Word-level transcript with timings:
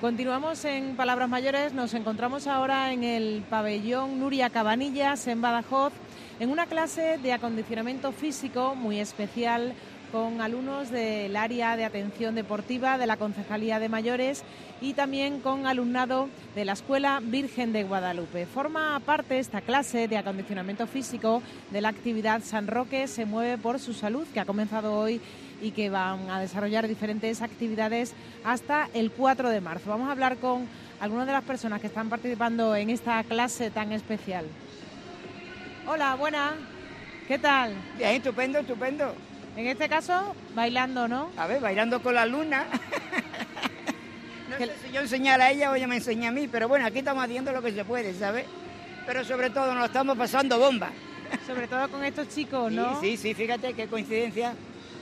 Continuamos 0.00 0.64
en 0.64 0.94
Palabras 0.94 1.28
Mayores, 1.28 1.72
nos 1.72 1.92
encontramos 1.92 2.46
ahora 2.46 2.92
en 2.92 3.02
el 3.02 3.42
pabellón 3.50 4.20
Nuria 4.20 4.48
Cabanillas 4.48 5.26
en 5.26 5.40
Badajoz, 5.40 5.92
en 6.38 6.50
una 6.50 6.66
clase 6.66 7.18
de 7.20 7.32
acondicionamiento 7.32 8.12
físico 8.12 8.76
muy 8.76 9.00
especial 9.00 9.74
con 10.12 10.40
alumnos 10.40 10.90
del 10.90 11.36
área 11.36 11.76
de 11.76 11.84
atención 11.84 12.36
deportiva 12.36 12.96
de 12.96 13.08
la 13.08 13.16
Concejalía 13.16 13.80
de 13.80 13.88
Mayores 13.88 14.44
y 14.80 14.94
también 14.94 15.40
con 15.40 15.66
alumnado 15.66 16.28
de 16.54 16.64
la 16.64 16.74
Escuela 16.74 17.20
Virgen 17.20 17.72
de 17.72 17.82
Guadalupe. 17.82 18.46
Forma 18.46 19.00
parte 19.00 19.40
esta 19.40 19.62
clase 19.62 20.06
de 20.06 20.16
acondicionamiento 20.16 20.86
físico 20.86 21.42
de 21.72 21.80
la 21.80 21.88
actividad 21.88 22.42
San 22.44 22.68
Roque 22.68 23.08
se 23.08 23.26
mueve 23.26 23.58
por 23.58 23.80
su 23.80 23.92
salud 23.94 24.28
que 24.32 24.38
ha 24.38 24.46
comenzado 24.46 24.94
hoy 24.94 25.20
y 25.60 25.72
que 25.72 25.90
van 25.90 26.30
a 26.30 26.40
desarrollar 26.40 26.86
diferentes 26.88 27.42
actividades 27.42 28.14
hasta 28.44 28.88
el 28.94 29.10
4 29.10 29.50
de 29.50 29.60
marzo. 29.60 29.90
Vamos 29.90 30.08
a 30.08 30.12
hablar 30.12 30.36
con 30.36 30.66
algunas 31.00 31.26
de 31.26 31.32
las 31.32 31.44
personas 31.44 31.80
que 31.80 31.86
están 31.86 32.08
participando 32.08 32.74
en 32.76 32.90
esta 32.90 33.22
clase 33.24 33.70
tan 33.70 33.92
especial. 33.92 34.46
Hola, 35.86 36.14
buena. 36.14 36.52
¿Qué 37.26 37.38
tal? 37.38 37.74
Bien, 37.96 38.12
estupendo, 38.12 38.58
estupendo. 38.58 39.14
En 39.56 39.66
este 39.66 39.88
caso, 39.88 40.34
bailando, 40.54 41.08
¿no? 41.08 41.30
A 41.36 41.46
ver, 41.46 41.60
bailando 41.60 42.00
con 42.02 42.14
la 42.14 42.26
luna. 42.26 42.66
no 44.50 44.56
sé 44.56 44.72
si 44.84 44.92
yo 44.92 45.00
enseñar 45.00 45.40
a 45.40 45.50
ella 45.50 45.70
o 45.70 45.74
ella 45.74 45.86
me 45.86 45.96
enseña 45.96 46.28
a 46.28 46.32
mí, 46.32 46.48
pero 46.48 46.68
bueno, 46.68 46.86
aquí 46.86 46.98
estamos 46.98 47.24
haciendo 47.24 47.52
lo 47.52 47.62
que 47.62 47.72
se 47.72 47.84
puede, 47.84 48.14
¿sabes? 48.14 48.46
Pero 49.06 49.24
sobre 49.24 49.50
todo 49.50 49.74
nos 49.74 49.86
estamos 49.86 50.16
pasando 50.16 50.58
bomba. 50.58 50.90
Sobre 51.46 51.66
todo 51.66 51.88
con 51.90 52.04
estos 52.04 52.28
chicos, 52.28 52.72
¿no? 52.72 53.00
Sí, 53.00 53.16
sí, 53.16 53.28
sí, 53.28 53.34
fíjate 53.34 53.74
qué 53.74 53.86
coincidencia 53.86 54.54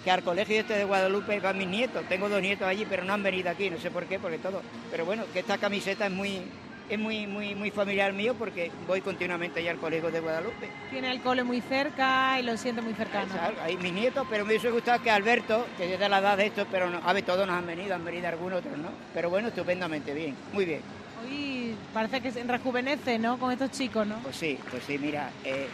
que 0.07 0.13
al 0.13 0.23
colegio 0.23 0.61
este 0.61 0.75
de 0.75 0.85
Guadalupe 0.85 1.41
van 1.41 1.59
mis 1.59 1.67
nietos. 1.67 2.05
Tengo 2.09 2.29
dos 2.29 2.41
nietos 2.41 2.65
allí, 2.69 2.87
pero 2.89 3.03
no 3.03 3.13
han 3.13 3.25
venido 3.25 3.51
aquí, 3.51 3.69
no 3.69 3.77
sé 3.77 3.91
por 3.91 4.05
qué, 4.05 4.21
porque 4.21 4.39
todo. 4.39 4.63
Pero 4.89 5.05
bueno, 5.05 5.25
que 5.33 5.41
esta 5.41 5.59
camiseta 5.59 6.07
es 6.07 6.13
muy, 6.13 6.43
es 6.89 6.97
muy, 6.97 7.27
muy, 7.27 7.57
muy 7.57 7.73
familiar 7.73 8.13
mío 8.13 8.37
porque 8.39 8.71
voy 8.87 9.01
continuamente 9.01 9.59
allá 9.59 9.73
al 9.73 9.79
colegio 9.79 10.09
de 10.13 10.21
Guadalupe. 10.21 10.71
Tiene 10.93 11.11
el 11.11 11.21
cole 11.23 11.43
muy 11.43 11.61
cerca 11.61 12.39
y 12.39 12.45
lo 12.45 12.57
siente 12.57 12.83
muy 12.83 12.95
cercano. 12.95 13.35
Hay 13.61 13.77
mis 13.79 13.93
nietos, 13.93 14.25
pero 14.31 14.45
me 14.45 14.51
hubiese 14.51 14.71
gustado 14.71 15.03
que 15.03 15.11
Alberto, 15.11 15.67
que 15.77 15.95
es 15.95 15.99
de 15.99 16.09
la 16.09 16.21
edad 16.21 16.37
de 16.37 16.47
esto, 16.47 16.69
pero 16.71 16.89
no, 16.89 17.01
a 17.05 17.13
ver, 17.13 17.25
todos 17.25 17.45
nos 17.45 17.57
han 17.57 17.67
venido, 17.67 17.93
han 17.93 18.05
venido 18.05 18.29
algunos 18.29 18.61
otros, 18.61 18.79
¿no? 18.79 18.91
Pero 19.13 19.29
bueno, 19.29 19.49
estupendamente 19.49 20.15
bien, 20.15 20.37
muy 20.53 20.67
bien. 20.67 20.83
Hoy 21.25 21.75
parece 21.93 22.21
que 22.21 22.31
se 22.31 22.45
rejuvenece, 22.45 23.19
¿no? 23.19 23.41
Con 23.41 23.51
estos 23.51 23.73
chicos, 23.73 24.07
¿no? 24.07 24.21
Pues 24.21 24.37
sí, 24.37 24.57
pues 24.71 24.85
sí, 24.85 24.99
mira, 24.99 25.31
eh, 25.43 25.67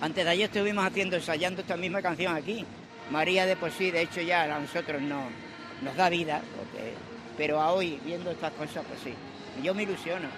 antes 0.00 0.24
de 0.24 0.30
ayer 0.30 0.46
estuvimos 0.46 0.84
haciendo, 0.84 1.14
ensayando 1.14 1.60
esta 1.60 1.76
misma 1.76 2.02
canción 2.02 2.34
aquí. 2.34 2.64
María 3.10 3.46
de 3.46 3.56
por 3.56 3.70
sí, 3.70 3.90
de 3.90 4.02
hecho 4.02 4.20
ya 4.20 4.42
a 4.42 4.60
nosotros 4.60 5.00
no, 5.00 5.22
nos 5.82 5.96
da 5.96 6.08
vida, 6.08 6.42
pero 7.36 7.60
a 7.60 7.72
hoy, 7.72 8.00
viendo 8.04 8.30
estas 8.30 8.52
cosas, 8.52 8.84
pues 8.86 9.00
sí, 9.02 9.14
yo 9.62 9.74
me 9.74 9.84
ilusiono. 9.84 10.28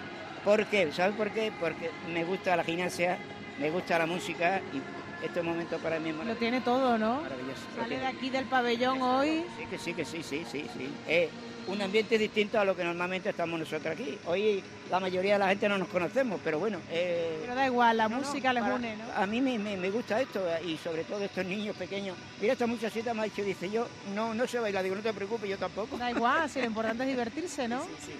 ¿Por 0.43 0.65
qué? 0.67 0.91
¿Sabes 0.91 1.15
por 1.15 1.29
qué? 1.31 1.51
Porque 1.59 1.91
me 2.11 2.23
gusta 2.23 2.55
la 2.55 2.63
gimnasia, 2.63 3.17
me 3.59 3.69
gusta 3.69 3.99
la 3.99 4.05
música 4.05 4.61
y 4.73 5.25
este 5.25 5.41
momento 5.41 5.77
para 5.77 5.99
mí 5.99 6.09
es 6.09 6.15
Lo 6.15 6.35
tiene 6.35 6.61
todo, 6.61 6.97
¿no? 6.97 7.21
Maravilloso. 7.21 7.61
Sale 7.77 7.99
de 7.99 8.07
aquí 8.07 8.29
del 8.29 8.45
pabellón 8.45 9.01
hoy. 9.01 9.43
Sí, 9.57 9.65
que 9.69 9.77
sí, 9.77 9.93
que 9.93 10.05
sí, 10.05 10.23
sí, 10.23 10.43
sí, 10.51 10.65
sí. 10.75 10.89
Eh, 11.07 11.29
un 11.67 11.81
ambiente 11.81 12.17
distinto 12.17 12.59
a 12.59 12.65
lo 12.65 12.75
que 12.75 12.83
normalmente 12.83 13.29
estamos 13.29 13.59
nosotros 13.59 13.93
aquí. 13.93 14.17
Hoy 14.25 14.63
la 14.89 14.99
mayoría 14.99 15.33
de 15.33 15.39
la 15.39 15.47
gente 15.49 15.69
no 15.69 15.77
nos 15.77 15.87
conocemos, 15.87 16.39
pero 16.43 16.59
bueno. 16.59 16.79
Eh, 16.89 17.37
pero 17.41 17.55
da 17.55 17.65
igual, 17.65 17.97
la 17.97 18.09
música 18.09 18.53
les 18.53 18.63
une, 18.63 18.97
¿no? 18.97 19.03
A 19.15 19.25
mí 19.25 19.41
me, 19.41 19.89
gusta 19.89 20.21
esto 20.21 20.45
y 20.65 20.77
sobre 20.77 21.03
todo 21.03 21.23
estos 21.23 21.45
niños 21.45 21.75
pequeños. 21.75 22.17
Mira, 22.39 22.53
esta 22.53 22.67
muchachita 22.67 23.13
me 23.13 23.21
ha 23.21 23.23
dicho, 23.25 23.43
dice, 23.43 23.69
yo 23.69 23.87
no, 24.13 24.33
no 24.33 24.47
sé 24.47 24.59
bailar, 24.59 24.83
digo, 24.83 24.95
no 24.95 25.01
te 25.01 25.13
preocupes, 25.13 25.49
yo 25.49 25.57
tampoco. 25.57 25.97
Da 25.97 26.11
igual, 26.11 26.49
si 26.49 26.59
lo 26.59 26.67
importante 26.67 27.03
es 27.03 27.09
divertirse, 27.09 27.67
¿no? 27.67 27.81
Sí, 28.01 28.07
sí. 28.07 28.13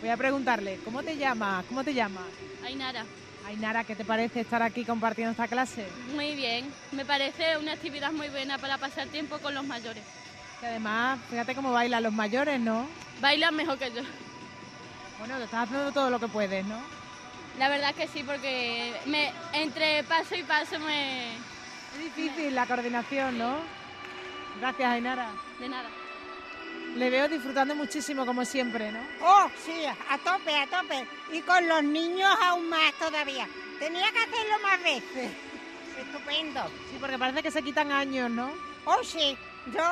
Voy 0.00 0.08
a 0.08 0.16
preguntarle, 0.16 0.78
¿cómo 0.84 1.02
te 1.02 1.16
llamas? 1.16 1.64
¿Cómo 1.66 1.84
te 1.84 1.92
llamas? 1.92 2.24
Ainara. 2.64 3.04
Ainara, 3.46 3.84
¿qué 3.84 3.94
te 3.94 4.04
parece 4.04 4.40
estar 4.40 4.62
aquí 4.62 4.84
compartiendo 4.84 5.32
esta 5.32 5.46
clase? 5.46 5.84
Muy 6.14 6.34
bien, 6.34 6.72
me 6.92 7.04
parece 7.04 7.58
una 7.58 7.72
actividad 7.72 8.12
muy 8.12 8.28
buena 8.28 8.58
para 8.58 8.78
pasar 8.78 9.08
tiempo 9.08 9.38
con 9.38 9.54
los 9.54 9.64
mayores. 9.64 10.02
Y 10.62 10.64
además, 10.64 11.18
fíjate 11.30 11.54
cómo 11.54 11.72
bailan 11.72 12.02
los 12.02 12.12
mayores, 12.12 12.60
¿no? 12.60 12.86
Bailan 13.20 13.54
mejor 13.54 13.78
que 13.78 13.90
yo. 13.90 14.02
Bueno, 15.18 15.36
te 15.38 15.44
estás 15.44 15.64
haciendo 15.64 15.92
todo 15.92 16.10
lo 16.10 16.20
que 16.20 16.28
puedes, 16.28 16.64
¿no? 16.66 16.78
La 17.58 17.68
verdad 17.68 17.94
que 17.94 18.08
sí, 18.08 18.22
porque 18.22 18.94
me, 19.06 19.32
entre 19.52 20.04
paso 20.04 20.34
y 20.34 20.42
paso 20.42 20.78
me... 20.78 21.36
Es 21.36 21.98
difícil 21.98 22.54
la 22.54 22.66
coordinación, 22.66 23.38
¿no? 23.38 23.56
Gracias, 24.60 24.90
Ainara. 24.90 25.30
De 25.58 25.68
nada. 25.68 25.88
Le 26.96 27.10
veo 27.10 27.28
disfrutando 27.28 27.74
muchísimo, 27.74 28.26
como 28.26 28.44
siempre, 28.44 28.90
¿no? 28.92 29.00
Oh, 29.22 29.50
sí, 29.64 29.84
a 29.86 30.18
tope, 30.18 30.54
a 30.56 30.66
tope. 30.66 31.06
Y 31.32 31.40
con 31.42 31.66
los 31.68 31.82
niños 31.82 32.30
aún 32.42 32.68
más 32.68 32.92
todavía. 32.98 33.46
Tenía 33.78 34.10
que 34.10 34.18
hacerlo 34.18 34.58
más 34.62 34.82
veces. 34.82 35.30
Estupendo. 35.98 36.66
Sí, 36.90 36.96
porque 37.00 37.18
parece 37.18 37.42
que 37.42 37.50
se 37.50 37.62
quitan 37.62 37.92
años, 37.92 38.30
¿no? 38.30 38.50
Oh, 38.84 39.02
sí. 39.04 39.36
Yo, 39.66 39.82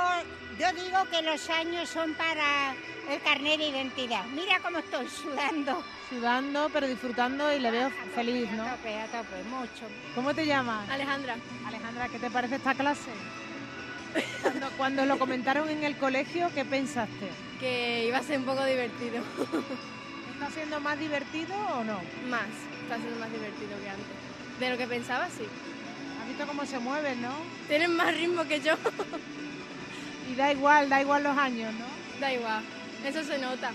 yo 0.58 0.72
digo 0.82 1.04
que 1.10 1.22
los 1.22 1.50
años 1.50 1.88
son 1.88 2.14
para 2.14 2.74
el 3.10 3.20
carnet 3.22 3.58
de 3.58 3.68
identidad. 3.68 4.24
Mira 4.34 4.60
cómo 4.60 4.78
estoy 4.78 5.06
sudando. 5.08 5.82
Sudando, 6.08 6.70
pero 6.72 6.86
disfrutando 6.86 7.52
y 7.52 7.60
le 7.60 7.70
veo 7.70 7.90
feliz, 8.14 8.50
¿no? 8.52 8.64
A 8.64 8.76
tope, 8.76 8.98
a 8.98 9.06
tope, 9.06 9.42
mucho. 9.50 9.86
¿Cómo 10.14 10.34
te 10.34 10.46
llamas? 10.46 10.88
Alejandra. 10.88 11.36
Alejandra, 11.66 12.08
¿qué 12.08 12.18
te 12.18 12.30
parece 12.30 12.56
esta 12.56 12.74
clase? 12.74 13.10
Cuando, 14.42 14.70
cuando 14.78 15.04
lo 15.04 15.18
comentaron 15.18 15.68
en 15.68 15.84
el 15.84 15.96
colegio, 15.96 16.50
¿qué 16.54 16.64
pensaste? 16.64 17.28
Que 17.60 18.06
iba 18.06 18.18
a 18.18 18.22
ser 18.22 18.38
un 18.38 18.46
poco 18.46 18.64
divertido. 18.64 19.22
¿Está 20.32 20.50
siendo 20.50 20.80
más 20.80 20.98
divertido 20.98 21.54
o 21.74 21.84
no? 21.84 22.00
Más, 22.28 22.48
está 22.82 22.96
siendo 22.96 23.20
más 23.20 23.30
divertido 23.30 23.78
que 23.82 23.90
antes. 23.90 24.06
De 24.58 24.70
lo 24.70 24.78
que 24.78 24.86
pensaba, 24.86 25.28
sí. 25.28 25.44
¿Has 26.22 26.28
visto 26.28 26.46
cómo 26.46 26.64
se 26.64 26.78
mueven, 26.78 27.20
no? 27.20 27.32
Tienen 27.68 27.94
más 27.94 28.14
ritmo 28.14 28.44
que 28.44 28.60
yo. 28.60 28.74
Y 30.28 30.34
da 30.34 30.52
igual, 30.52 30.88
da 30.88 31.00
igual 31.00 31.22
los 31.22 31.36
años, 31.36 31.72
¿no? 31.74 31.86
Da 32.20 32.32
igual, 32.32 32.62
eso 33.04 33.24
se 33.24 33.38
nota. 33.38 33.70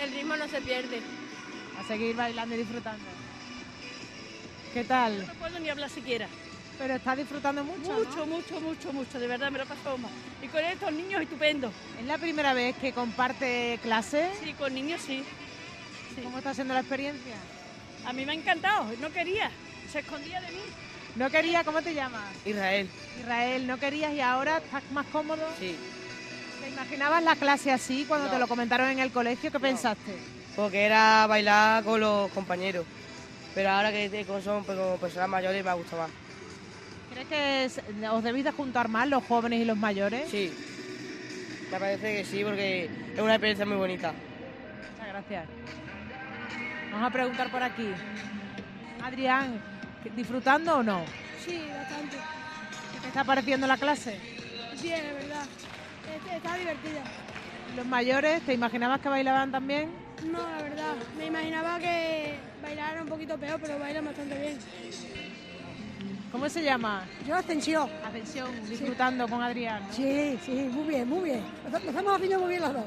El 0.00 0.12
ritmo 0.12 0.36
no 0.36 0.48
se 0.48 0.60
pierde. 0.60 1.02
A 1.78 1.84
seguir 1.86 2.14
bailando 2.14 2.54
y 2.54 2.58
disfrutando. 2.58 3.04
¿Qué 4.72 4.84
tal? 4.84 5.26
No 5.26 5.34
puedo 5.34 5.58
ni 5.58 5.68
hablar 5.68 5.90
siquiera. 5.90 6.28
Pero 6.78 6.94
estás 6.94 7.16
disfrutando 7.16 7.62
mucho. 7.62 7.92
Mucho, 7.92 8.26
mucho, 8.26 8.60
mucho, 8.60 8.92
mucho. 8.92 9.20
De 9.20 9.26
verdad, 9.28 9.50
me 9.50 9.58
lo 9.58 9.66
paso 9.66 9.96
más. 9.98 10.10
Y 10.42 10.48
con 10.48 10.64
estos 10.64 10.92
niños 10.92 11.22
estupendo. 11.22 11.70
¿Es 12.00 12.06
la 12.06 12.18
primera 12.18 12.52
vez 12.52 12.76
que 12.76 12.92
comparte 12.92 13.78
clase? 13.82 14.30
Sí, 14.42 14.52
con 14.54 14.74
niños 14.74 15.00
sí. 15.00 15.24
¿Cómo 16.22 16.38
está 16.38 16.54
siendo 16.54 16.74
la 16.74 16.80
experiencia? 16.80 17.36
A 18.04 18.12
mí 18.12 18.24
me 18.26 18.32
ha 18.32 18.34
encantado. 18.34 18.90
No 19.00 19.10
quería. 19.10 19.50
Se 19.90 20.00
escondía 20.00 20.40
de 20.40 20.48
mí. 20.48 20.62
¿No 21.16 21.30
quería? 21.30 21.62
¿Cómo 21.64 21.80
te 21.80 21.94
llamas? 21.94 22.22
Israel. 22.44 22.88
Israel, 23.20 23.66
¿no 23.66 23.78
querías 23.78 24.12
y 24.12 24.20
ahora 24.20 24.58
estás 24.58 24.82
más 24.92 25.06
cómodo? 25.06 25.46
Sí. 25.58 25.76
¿Te 26.62 26.70
imaginabas 26.70 27.22
la 27.22 27.36
clase 27.36 27.70
así 27.70 28.04
cuando 28.08 28.28
te 28.28 28.38
lo 28.38 28.48
comentaron 28.48 28.88
en 28.90 28.98
el 28.98 29.12
colegio? 29.12 29.52
¿Qué 29.52 29.60
pensaste? 29.60 30.16
Porque 30.56 30.84
era 30.84 31.26
bailar 31.26 31.84
con 31.84 32.00
los 32.00 32.30
compañeros. 32.32 32.84
Pero 33.54 33.70
ahora 33.70 33.92
que 33.92 34.26
son 34.42 34.64
como 34.64 34.96
personas 34.96 35.28
mayores 35.28 35.62
me 35.62 35.70
ha 35.70 35.74
gustado 35.74 36.02
más. 36.02 36.10
¿Crees 37.12 37.28
que 37.28 38.06
os 38.08 38.24
debéis 38.24 38.44
de 38.44 38.50
juntar 38.50 38.88
más 38.88 39.08
los 39.08 39.22
jóvenes 39.24 39.60
y 39.60 39.64
los 39.64 39.76
mayores? 39.76 40.28
Sí. 40.28 40.52
Me 41.70 41.78
parece 41.78 42.16
que 42.16 42.24
sí, 42.24 42.42
porque 42.42 42.90
es 43.14 43.20
una 43.20 43.34
experiencia 43.34 43.66
muy 43.66 43.76
bonita. 43.76 44.12
Muchas 44.92 45.08
gracias. 45.08 45.46
Vamos 46.90 47.08
a 47.08 47.12
preguntar 47.12 47.50
por 47.50 47.62
aquí. 47.62 47.88
Adrián, 49.02 49.60
¿disfrutando 50.16 50.78
o 50.78 50.82
no? 50.82 51.04
Sí, 51.44 51.60
bastante. 51.76 52.16
¿Qué 52.92 53.00
te 53.00 53.08
está 53.08 53.24
pareciendo 53.24 53.66
la 53.66 53.76
clase? 53.76 54.18
Bien, 54.82 55.04
es 55.04 55.14
verdad. 55.14 55.46
Está 56.36 56.56
divertida. 56.56 57.02
¿Los 57.76 57.86
mayores, 57.86 58.42
te 58.42 58.54
imaginabas 58.54 59.00
que 59.00 59.08
bailaban 59.08 59.50
también? 59.50 59.90
No, 60.30 60.38
la 60.38 60.62
verdad. 60.62 60.94
Me 61.18 61.26
imaginaba 61.26 61.78
que 61.78 62.38
bailaran 62.62 63.02
un 63.02 63.08
poquito 63.08 63.36
peor, 63.38 63.58
pero 63.60 63.78
bailan 63.78 64.04
bastante 64.04 64.38
bien. 64.38 64.58
¿Cómo 66.30 66.48
se 66.48 66.62
llama? 66.62 67.04
Yo 67.26 67.36
Ascensión. 67.36 67.88
Ascensión, 68.04 68.68
disfrutando 68.68 69.28
con 69.28 69.40
Adrián. 69.42 69.82
Sí, 69.92 70.38
sí, 70.44 70.68
muy 70.72 70.88
bien, 70.88 71.08
muy 71.08 71.30
bien. 71.30 71.44
Nos 71.70 71.82
estamos 71.82 72.14
haciendo 72.14 72.40
muy 72.40 72.48
bien 72.48 72.62
los 72.62 72.74
dos. 72.74 72.84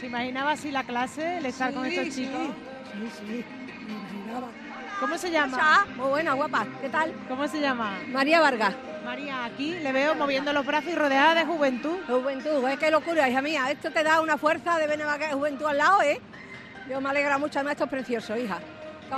¿Se 0.00 0.06
imaginaba 0.06 0.52
así 0.52 0.70
la 0.70 0.84
clase, 0.84 1.38
el 1.38 1.46
estar 1.46 1.72
con 1.72 1.86
estos 1.86 2.14
chicos? 2.14 2.48
Sí, 2.92 3.08
sí, 3.18 3.44
me 3.86 3.92
imaginaba. 3.92 4.48
¿Cómo 5.00 5.18
se 5.18 5.30
llama? 5.30 5.86
Muy 5.96 6.08
buena, 6.08 6.32
guapa. 6.32 6.66
¿Qué 6.80 6.88
tal? 6.88 7.12
¿Cómo 7.28 7.46
se 7.46 7.60
llama? 7.60 7.98
María 8.08 8.40
Vargas. 8.40 8.74
María, 9.04 9.44
aquí 9.44 9.72
le 9.72 9.92
veo 9.92 10.14
moviendo 10.14 10.52
los 10.54 10.64
brazos 10.64 10.90
y 10.90 10.94
rodeada 10.94 11.34
de 11.34 11.44
juventud. 11.44 11.98
Juventud, 12.06 12.66
es 12.68 12.78
que 12.78 12.90
locura, 12.90 13.28
hija 13.28 13.42
mía. 13.42 13.70
Esto 13.70 13.90
te 13.90 14.02
da 14.02 14.22
una 14.22 14.38
fuerza 14.38 14.78
de 14.78 14.86
ver 14.86 15.02
juventud 15.32 15.66
al 15.66 15.76
lado, 15.76 16.02
¿eh? 16.02 16.20
Yo 16.88 17.00
me 17.00 17.10
alegra 17.10 17.36
mucho, 17.36 17.58
además 17.58 17.72
esto 17.72 17.84
es 17.84 17.90
precioso, 17.90 18.36
hija. 18.36 18.58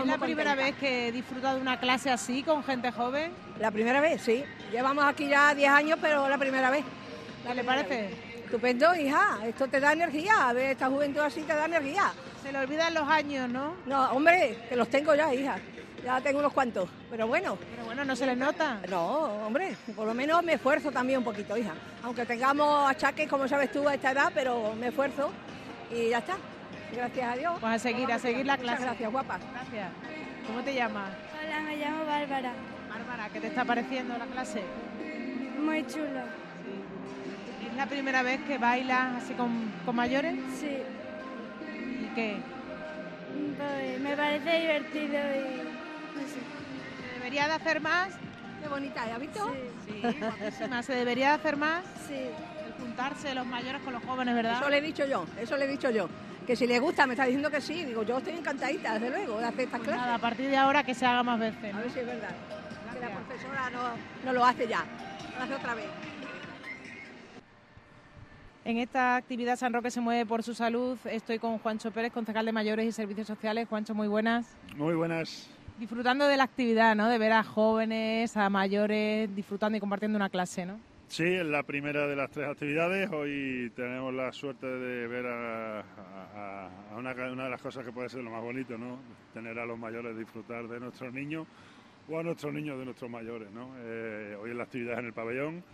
¿Es 0.01 0.07
la 0.07 0.19
primera 0.19 0.55
vez 0.55 0.75
que 0.77 1.09
he 1.09 1.13
disfrutado 1.13 1.57
de 1.57 1.63
una 1.63 1.79
clase 1.79 2.11
así 2.11 2.43
con 2.43 2.65
gente 2.65 2.91
joven? 2.91 3.33
La 3.61 3.71
primera 3.71 4.01
vez, 4.01 4.21
sí. 4.21 4.45
Llevamos 4.73 5.05
aquí 5.05 5.29
ya 5.29 5.55
10 5.55 5.71
años, 5.71 5.99
pero 6.03 6.29
la 6.29 6.39
primera 6.39 6.71
vez. 6.71 6.85
¿Qué 7.47 7.55
le 7.55 7.65
parece? 7.65 8.11
Estupendo, 8.45 8.95
hija. 8.97 9.39
Esto 9.47 9.69
te 9.69 9.79
da 9.79 9.93
energía. 9.93 10.49
A 10.49 10.53
ver, 10.53 10.73
esta 10.73 10.89
juventud 10.89 11.21
así 11.21 11.43
te 11.43 11.55
da 11.55 11.67
energía. 11.67 12.13
Se 12.43 12.53
le 12.53 12.59
olvidan 12.59 12.95
los 12.95 13.09
años, 13.09 13.49
¿no? 13.51 13.75
No, 13.87 14.11
hombre, 14.13 14.59
que 14.69 14.77
los 14.77 14.89
tengo 14.89 15.15
ya, 15.15 15.33
hija. 15.35 15.57
Ya 16.05 16.21
tengo 16.21 16.39
unos 16.39 16.53
cuantos. 16.53 16.89
Pero 17.11 17.27
bueno. 17.27 17.59
Pero 17.73 17.85
bueno, 17.85 18.05
no 18.05 18.15
se 18.15 18.25
les 18.27 18.37
nota. 18.37 18.79
No, 18.89 19.47
hombre, 19.47 19.77
por 19.97 20.07
lo 20.07 20.15
menos 20.15 20.43
me 20.45 20.55
esfuerzo 20.55 20.91
también 20.93 21.19
un 21.19 21.25
poquito, 21.25 21.57
hija. 21.57 21.73
Aunque 22.05 22.25
tengamos 22.25 22.89
achaques, 22.89 23.29
como 23.29 23.49
sabes 23.49 23.73
tú, 23.73 23.87
a 23.89 23.95
esta 23.95 24.13
edad, 24.13 24.31
pero 24.33 24.75
me 24.79 24.89
esfuerzo 24.89 25.31
y 25.93 26.11
ya 26.11 26.19
está. 26.19 26.37
Gracias 26.95 27.33
a 27.33 27.37
Dios. 27.37 27.55
Pues 27.61 27.73
a 27.75 27.79
seguir, 27.79 28.11
a 28.13 28.19
seguir 28.19 28.47
la 28.47 28.53
Muchas 28.55 28.65
clase. 28.65 28.83
gracias, 28.85 29.13
guapa. 29.13 29.39
Gracias. 29.53 29.91
¿Cómo 30.47 30.63
te 30.63 30.75
llamas? 30.75 31.11
Hola, 31.45 31.61
me 31.61 31.77
llamo 31.77 32.07
Bárbara. 32.07 32.53
Bárbara, 32.89 33.29
¿qué 33.33 33.41
te 33.41 33.49
está 33.49 33.65
pareciendo 33.65 34.17
la 34.17 34.27
clase? 34.27 34.63
Muy 35.59 35.85
chulo. 35.87 36.23
¿Es 37.69 37.77
la 37.77 37.87
primera 37.87 38.23
vez 38.23 38.41
que 38.47 38.57
bailas 38.57 39.23
así 39.23 39.35
con, 39.35 39.71
con 39.85 39.97
mayores? 39.97 40.37
Sí. 40.59 40.79
Pues, 43.57 44.01
me 44.01 44.17
parece 44.17 44.61
divertido 44.61 45.15
y 45.15 45.63
no 46.17 46.23
sé. 46.27 46.41
¿Se 47.07 47.15
debería 47.15 47.47
de 47.47 47.53
hacer 47.55 47.81
más? 47.81 48.09
Qué 48.61 48.69
bonita, 48.69 49.03
¿has 49.05 49.21
visto? 49.21 49.55
Sí, 49.87 50.03
guapísima. 50.19 50.83
¿Se 50.83 50.95
debería 50.95 51.29
de 51.29 51.35
hacer 51.35 51.57
más? 51.57 51.85
Sí. 52.09 52.15
El 52.15 52.73
juntarse 52.81 53.35
los 53.35 53.47
mayores 53.47 53.81
con 53.83 53.93
los 53.93 54.03
jóvenes, 54.05 54.35
¿verdad? 54.35 54.59
Eso 54.61 54.69
le 54.69 54.79
he 54.79 54.81
dicho 54.81 55.07
yo, 55.07 55.27
eso 55.41 55.57
le 55.57 55.67
he 55.67 55.69
dicho 55.69 55.91
yo. 55.91 56.09
Que 56.45 56.57
si 56.57 56.67
le 56.67 56.81
gusta, 56.81 57.07
me 57.07 57.13
está 57.13 57.25
diciendo 57.25 57.51
que 57.51 57.61
sí. 57.61 57.85
Digo, 57.85 58.03
yo 58.03 58.19
estoy 58.19 58.33
encantadita, 58.33 58.95
desde 58.95 59.11
luego, 59.11 59.39
de 59.39 59.45
hacer 59.45 59.61
estas 59.61 59.81
Pues 59.81 59.91
nada, 59.91 60.03
a 60.03 60.07
clases. 60.07 60.23
partir 60.23 60.51
de 60.51 60.57
ahora 60.57 60.83
que 60.83 60.95
se 60.95 61.07
haga 61.07 61.23
más 61.23 61.39
veces. 61.39 61.73
A 61.73 61.77
¿no? 61.77 61.83
ver 61.83 61.91
si 61.93 62.01
es 62.01 62.07
verdad. 62.07 62.31
Que 62.95 63.01
la 63.01 63.11
profesora 63.11 63.71
no, 63.71 63.91
no 64.25 64.33
lo 64.33 64.45
hace 64.45 64.67
ya. 64.67 64.85
Lo 65.37 65.45
hace 65.45 65.55
otra 65.55 65.75
vez. 65.75 65.87
En 68.69 68.77
esta 68.77 69.17
actividad 69.17 69.57
San 69.57 69.73
Roque 69.73 69.91
se 69.91 69.99
mueve 70.03 70.27
por 70.27 70.43
su 70.43 70.53
salud. 70.53 70.99
Estoy 71.07 71.39
con 71.39 71.57
Juancho 71.57 71.91
Pérez, 71.91 72.13
concejal 72.13 72.45
de 72.45 72.53
Mayores 72.53 72.85
y 72.85 72.93
Servicios 72.93 73.27
Sociales. 73.27 73.67
Juancho, 73.67 73.95
muy 73.95 74.09
buenas. 74.09 74.55
Muy 74.77 74.95
buenas. 74.95 75.49
Disfrutando 75.79 76.27
de 76.29 76.37
la 76.37 76.45
actividad, 76.45 76.95
¿no? 76.95 77.09
De 77.09 77.17
ver 77.17 77.33
a 77.33 77.43
jóvenes, 77.43 78.37
a 78.37 78.51
mayores, 78.51 79.35
disfrutando 79.35 79.79
y 79.79 79.81
compartiendo 79.81 80.17
una 80.17 80.29
clase, 80.29 80.67
¿no? 80.67 80.79
Sí, 81.09 81.25
es 81.25 81.47
la 81.47 81.63
primera 81.63 82.07
de 82.07 82.15
las 82.15 82.31
tres 82.31 82.47
actividades. 82.47 83.11
Hoy 83.11 83.73
tenemos 83.75 84.13
la 84.13 84.31
suerte 84.35 84.67
de 84.67 85.07
ver 85.07 85.25
a, 85.25 85.81
a- 85.81 86.71
a 86.93 86.97
una, 86.99 87.13
una 87.33 87.45
de 87.45 87.51
las 87.51 87.63
cosas 87.63 87.87
que 87.87 87.91
puede 87.93 88.11
ser 88.11 88.23
lo 88.23 88.31
más 88.31 88.43
bonito, 88.43 88.77
¿no? 88.77 88.99
Tener 89.33 89.59
a 89.59 89.65
los 89.65 89.79
mayores 89.79 90.15
disfrutar 90.19 90.69
de 90.69 90.79
nuestros 90.79 91.11
niños 91.15 91.47
o 92.07 92.19
a 92.19 92.23
nuestros 92.23 92.53
niños 92.53 92.79
de 92.79 92.85
nuestros 92.85 93.11
mayores, 93.11 93.51
¿no? 93.51 93.71
Eh, 93.79 94.37
hoy 94.39 94.51
es 94.51 94.57
la 94.57 94.65
actividad 94.65 94.99
en 94.99 95.07
el 95.07 95.15
pabellón. 95.15 95.65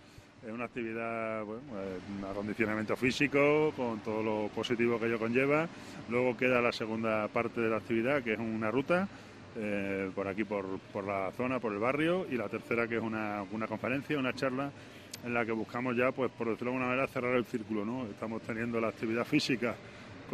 Es 0.45 0.53
una 0.53 0.67
actividad, 0.67 1.43
bueno, 1.43 1.63
eh, 1.75 1.99
un 2.19 2.25
acondicionamiento 2.25 2.95
físico 2.97 3.73
con 3.75 4.01
todo 4.01 4.23
lo 4.23 4.49
positivo 4.49 5.01
que 5.01 5.07
ello 5.07 5.19
conlleva. 5.19 5.67
Luego 6.11 6.37
queda 6.37 6.61
la 6.61 6.71
segunda 6.71 7.29
parte 7.29 7.63
de 7.63 7.71
la 7.71 7.79
actividad, 7.79 8.23
que 8.23 8.35
es 8.35 8.39
una 8.39 8.71
ruta 8.71 9.09
eh, 9.57 10.11
por 10.15 10.29
aquí, 10.29 10.45
por, 10.45 10.79
por 10.93 11.07
la 11.07 11.33
zona, 11.33 11.61
por 11.61 11.73
el 11.73 11.79
barrio. 11.79 12.27
Y 12.31 12.37
la 12.37 12.51
tercera, 12.51 12.87
que 12.87 12.97
es 12.97 13.03
una, 13.03 13.43
una 13.53 13.67
conferencia, 13.67 14.19
una 14.19 14.35
charla 14.35 14.71
en 15.25 15.33
la 15.33 15.47
que 15.47 15.53
buscamos 15.53 15.97
ya, 15.97 16.13
pues 16.13 16.31
por 16.33 16.51
decirlo 16.51 16.73
de 16.73 16.77
alguna 16.77 16.91
manera, 16.91 17.09
cerrar 17.09 17.37
el 17.37 17.47
círculo. 17.47 17.87
¿no? 17.87 18.05
Estamos 18.05 18.43
teniendo 18.43 18.79
la 18.79 18.89
actividad 18.89 19.25
física 19.25 19.75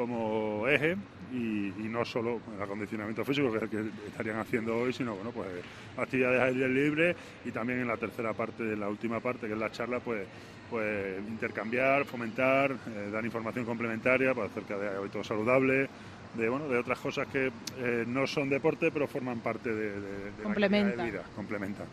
como 0.00 0.66
eje 0.66 0.96
y, 1.32 1.68
y 1.68 1.88
no 1.90 2.04
solo 2.04 2.40
el 2.56 2.62
acondicionamiento 2.62 3.24
físico 3.24 3.50
que 3.50 3.58
es 3.58 3.62
el 3.64 3.68
que 3.68 3.80
estarían 4.08 4.38
haciendo 4.38 4.76
hoy, 4.76 4.92
sino 4.92 5.14
bueno, 5.14 5.30
pues 5.30 5.48
actividades 5.96 6.40
aire 6.40 6.68
libre 6.68 7.14
y 7.44 7.50
también 7.50 7.80
en 7.80 7.88
la 7.88 7.96
tercera 7.98 8.32
parte, 8.32 8.62
de 8.64 8.76
la 8.76 8.88
última 8.88 9.20
parte, 9.20 9.46
que 9.46 9.52
es 9.52 9.58
la 9.58 9.70
charla, 9.70 10.00
pues 10.00 10.26
pues 10.70 11.18
intercambiar, 11.28 12.04
fomentar, 12.04 12.70
eh, 12.70 13.10
dar 13.12 13.24
información 13.24 13.64
complementaria 13.64 14.32
pues, 14.32 14.52
acerca 14.52 14.78
de 14.78 14.88
hábitos 14.96 15.26
saludables, 15.26 15.90
de 16.34 16.48
bueno, 16.48 16.68
de 16.68 16.78
otras 16.78 16.96
cosas 17.00 17.26
que 17.26 17.50
eh, 17.78 18.04
no 18.06 18.24
son 18.28 18.48
deporte, 18.48 18.92
pero 18.92 19.08
forman 19.08 19.40
parte 19.40 19.68
de, 19.68 19.90
de, 19.90 20.00
de 20.00 20.30
la 20.38 20.42
Complementa. 20.44 21.02
de 21.02 21.10
vida, 21.10 21.22
complementa. 21.34 21.84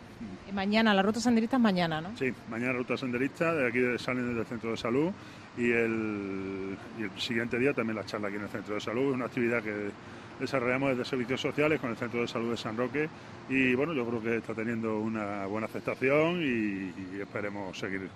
Y 0.48 0.52
mañana, 0.52 0.94
la 0.94 1.02
ruta 1.02 1.18
senderista 1.18 1.56
es 1.56 1.62
mañana, 1.62 2.00
¿no? 2.00 2.16
Sí, 2.16 2.32
mañana 2.48 2.72
ruta 2.74 2.96
senderista, 2.96 3.52
de 3.52 3.66
aquí 3.66 3.80
salen 3.98 4.28
desde 4.28 4.40
el 4.42 4.46
centro 4.46 4.70
de 4.70 4.76
salud 4.76 5.10
y 5.58 5.70
el, 5.72 6.76
y 6.98 7.02
el 7.02 7.20
siguiente 7.20 7.58
día 7.58 7.72
también 7.72 7.96
la 7.96 8.04
charla 8.04 8.28
aquí 8.28 8.36
en 8.36 8.44
el 8.44 8.48
centro 8.48 8.74
de 8.74 8.80
salud. 8.80 9.08
Es 9.08 9.14
una 9.14 9.26
actividad 9.26 9.62
que 9.62 9.90
desarrollamos 10.40 10.90
desde 10.90 11.04
servicios 11.04 11.40
sociales 11.40 11.80
con 11.80 11.90
el 11.90 11.96
centro 11.96 12.20
de 12.20 12.28
salud 12.28 12.50
de 12.50 12.56
San 12.56 12.76
Roque 12.76 13.08
y 13.48 13.74
bueno, 13.74 13.92
yo 13.92 14.06
creo 14.06 14.22
que 14.22 14.36
está 14.36 14.54
teniendo 14.54 14.98
una 14.98 15.46
buena 15.46 15.66
aceptación 15.66 16.40
y, 16.40 17.16
y 17.16 17.20
esperemos 17.20 17.76
seguir 17.76 18.08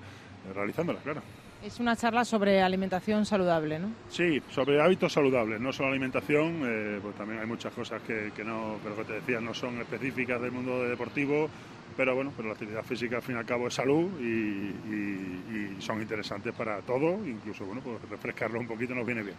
realizándola, 0.55 1.01
claro. 1.01 1.23
Es 1.65 1.79
una 1.79 1.95
charla 1.95 2.25
sobre 2.25 2.61
alimentación 2.61 3.25
saludable, 3.25 3.79
¿no? 3.79 3.93
Sí, 4.09 4.43
sobre 4.51 4.83
hábitos 4.83 5.13
saludables, 5.13 5.61
no 5.61 5.73
solo 5.73 5.91
alimentación, 5.91 6.61
eh, 6.65 6.99
pues 7.01 7.15
también 7.15 7.41
hay 7.41 7.47
muchas 7.47 7.73
cosas 7.73 8.03
que, 8.03 8.33
que 8.35 8.43
no, 8.43 8.79
que 8.83 8.89
lo 8.89 8.97
que 8.97 9.05
te 9.05 9.13
decía, 9.13 9.41
no 9.41 9.55
son 9.55 9.81
específicas 9.81 10.41
del 10.41 10.51
mundo 10.51 10.83
deportivo, 10.83 11.49
pero 11.97 12.15
bueno, 12.15 12.33
pero 12.37 12.49
la 12.49 12.55
actividad 12.55 12.83
física 12.83 13.17
al 13.17 13.23
fin 13.23 13.37
y 13.37 13.39
al 13.39 13.45
cabo 13.47 13.69
es 13.69 13.75
salud 13.75 14.09
y, 14.21 14.25
y- 14.25 15.77
y 15.79 15.83
son 15.83 16.01
interesantes 16.01 16.53
para 16.55 16.81
todos, 16.81 17.27
incluso 17.27 17.65
bueno, 17.65 17.81
pues 17.83 17.97
refrescarlo 18.11 18.59
un 18.61 18.67
poquito 18.67 18.95
nos 18.95 19.07
viene 19.07 19.23
bien. 19.23 19.37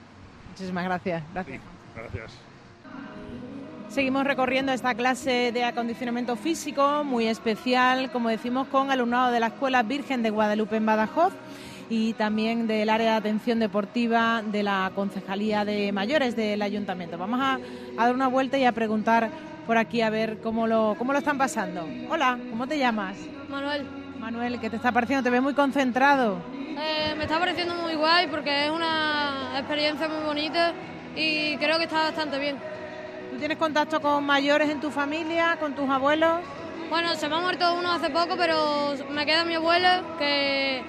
Muchísimas 0.52 0.84
gracias. 0.86 1.24
Gracias. 1.34 1.62
Gracias. 1.96 2.32
Seguimos 3.90 4.24
recorriendo 4.24 4.72
esta 4.72 4.96
clase 4.96 5.52
de 5.52 5.64
acondicionamiento 5.64 6.36
físico 6.36 7.04
muy 7.04 7.28
especial, 7.28 8.12
como 8.12 8.30
decimos, 8.30 8.68
con 8.68 8.90
alumnado 8.90 9.32
de 9.32 9.40
la 9.40 9.48
Escuela 9.48 9.84
Virgen 9.84 10.24
de 10.24 10.32
Guadalupe 10.32 10.78
en 10.78 10.86
Badajoz 10.86 11.34
y 11.90 12.14
también 12.14 12.66
del 12.66 12.90
área 12.90 13.12
de 13.12 13.18
atención 13.18 13.60
deportiva 13.60 14.42
de 14.42 14.64
la 14.64 14.92
Concejalía 14.96 15.64
de 15.64 15.92
Mayores 15.92 16.36
del 16.36 16.62
Ayuntamiento. 16.64 17.20
Vamos 17.20 17.40
a, 17.40 17.60
a 17.98 18.06
dar 18.06 18.16
una 18.16 18.28
vuelta 18.30 18.58
y 18.58 18.66
a 18.66 18.72
preguntar 18.72 19.30
por 19.66 19.78
aquí 19.78 20.02
a 20.02 20.10
ver 20.10 20.40
cómo 20.42 20.68
lo, 20.68 20.96
cómo 20.98 21.14
lo 21.14 21.20
están 21.20 21.38
pasando. 21.38 21.88
Hola, 22.10 22.38
¿cómo 22.50 22.68
te 22.68 22.78
llamas? 22.78 23.18
Manuel, 23.50 23.86
Manuel, 24.20 24.60
¿qué 24.60 24.70
te 24.70 24.76
está 24.76 24.92
pareciendo? 24.92 25.24
Te 25.24 25.30
ves 25.30 25.42
muy 25.42 25.54
concentrado. 25.54 26.38
eh, 26.78 27.14
me 27.18 27.24
está 27.24 27.40
pareciendo 27.40 27.76
muy 27.76 27.96
guay 27.96 28.28
porque 28.28 28.66
es 28.66 28.72
una 28.72 29.52
experiencia 29.58 30.08
muy 30.08 30.24
bonita 30.26 30.74
y 31.16 31.56
creo 31.58 31.78
que 31.78 31.84
está 31.84 32.04
bastante 32.04 32.40
bien. 32.40 32.58
¿Tú 33.32 33.38
tienes 33.38 33.58
contacto 33.58 34.00
con 34.02 34.26
mayores 34.26 34.70
en 34.70 34.80
tu 34.80 34.92
familia, 34.92 35.58
con 35.60 35.74
tus 35.74 35.90
abuelos? 35.90 36.40
Bueno, 36.90 37.16
se 37.16 37.28
me 37.30 37.36
ha 37.36 37.40
muerto 37.40 37.74
uno 37.74 37.92
hace 37.92 38.10
poco, 38.10 38.36
pero 38.38 38.94
me 39.10 39.26
queda 39.26 39.44
mi 39.46 39.56
abuela 39.56 40.04
que, 40.20 40.84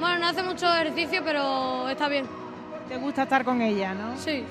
bueno, 0.00 0.18
no 0.18 0.26
hace 0.26 0.42
mucho 0.42 0.66
ejercicio, 0.74 1.22
pero 1.24 1.88
está 1.88 2.08
bien. 2.08 2.26
¿Te 2.88 2.96
gusta 2.98 3.22
estar 3.22 3.44
con 3.44 3.62
ella, 3.62 3.94
no? 3.94 4.16
Sí. 4.18 4.44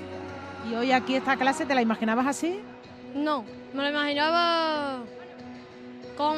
¿Y 0.70 0.74
hoy 0.74 0.92
aquí 0.92 1.16
esta 1.16 1.36
clase 1.38 1.66
te 1.66 1.76
la 1.76 1.82
imaginabas 1.82 2.26
así? 2.26 2.60
No, 3.16 3.44
me 3.74 3.82
lo 3.84 3.90
imaginaba 3.90 5.00
con 6.18 6.38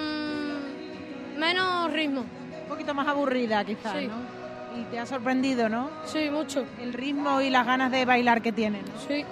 menos 1.38 1.91
ritmo. 1.91 2.22
Un 2.22 2.67
poquito 2.69 2.93
más 2.93 3.07
aburrida 3.07 3.63
quizás, 3.65 3.93
Sí. 3.98 4.07
¿no? 4.07 4.38
Y 4.79 4.84
te 4.91 5.00
ha 5.00 5.05
sorprendido, 5.05 5.69
¿no? 5.69 5.89
Sí, 6.05 6.29
mucho. 6.29 6.65
El 6.79 6.93
ritmo 6.93 7.41
y 7.41 7.50
las 7.50 7.65
ganas 7.65 7.91
de 7.91 8.05
bailar 8.05 8.41
que 8.41 8.51
tienen. 8.51 8.81
¿no? 8.86 9.00
Sí. 9.07 9.25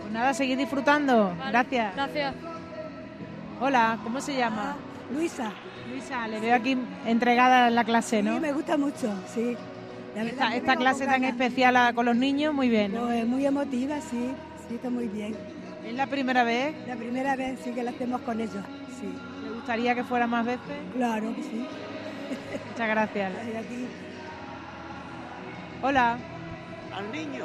Pues 0.00 0.12
nada, 0.12 0.34
seguir 0.34 0.58
disfrutando. 0.58 1.32
Vale, 1.38 1.50
Gracias. 1.50 1.94
Gracias. 1.94 2.34
Hola, 3.60 3.98
¿cómo 4.04 4.20
se 4.20 4.36
llama? 4.36 4.76
Luisa. 5.12 5.50
Luisa, 5.90 6.28
le 6.28 6.40
veo 6.40 6.54
aquí 6.54 6.76
entregada 7.06 7.68
en 7.68 7.74
la 7.74 7.84
clase, 7.84 8.22
¿no? 8.22 8.34
Sí, 8.34 8.40
me 8.40 8.52
gusta 8.52 8.76
mucho, 8.76 9.10
sí. 9.34 9.56
Esta, 10.14 10.76
clase 10.76 11.04
tan 11.06 11.22
ganas. 11.22 11.30
especial 11.30 11.76
a- 11.76 11.92
con 11.92 12.04
los 12.06 12.16
niños, 12.16 12.52
muy 12.52 12.68
bien. 12.68 12.92
¿no? 12.92 13.06
Pues 13.06 13.26
muy 13.26 13.46
emotiva, 13.46 14.00
sí, 14.00 14.30
sí, 14.68 14.74
está 14.74 14.90
muy 14.90 15.06
bien. 15.08 15.34
¿Es 15.88 15.94
la 15.94 16.06
primera 16.06 16.44
vez? 16.44 16.74
La 16.86 16.96
primera 16.96 17.34
vez 17.36 17.58
sí 17.64 17.70
que 17.72 17.82
la 17.82 17.90
hacemos 17.90 18.20
con 18.22 18.40
ellos, 18.40 18.64
sí. 19.00 19.08
¿Le 19.44 19.50
gustaría 19.54 19.94
que 19.94 20.04
fuera 20.04 20.26
más 20.26 20.44
veces? 20.44 20.60
Claro 20.94 21.34
que 21.34 21.42
sí. 21.42 21.66
Muchas 22.70 22.88
gracias. 22.88 23.32
Hola, 25.82 26.18
Al 26.94 27.12
niño. 27.12 27.44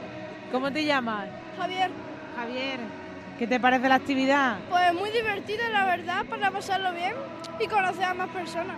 ¿cómo 0.52 0.72
te 0.72 0.84
llamas? 0.86 1.26
Javier, 1.58 1.90
Javier, 2.38 2.80
¿qué 3.40 3.48
te 3.48 3.60
parece 3.60 3.88
la 3.90 3.96
actividad? 3.96 4.58
pues 4.70 4.94
muy 4.94 5.10
divertido 5.12 5.62
la 5.72 5.86
verdad 5.86 6.26
para 6.26 6.52
pasarlo 6.52 6.92
bien 6.94 7.14
y 7.60 7.68
conocer 7.68 8.04
a 8.04 8.14
más 8.14 8.30
personas. 8.30 8.78